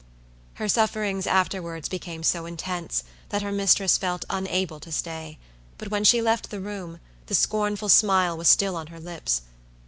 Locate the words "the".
6.49-6.59, 7.27-7.35